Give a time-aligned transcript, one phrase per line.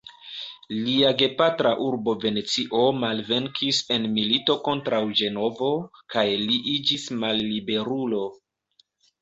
[0.85, 5.71] Lia gepatra urbo Venecio malvenkis en milito kontraŭ Ĝenovo
[6.17, 8.25] kaj li iĝis malliberulo.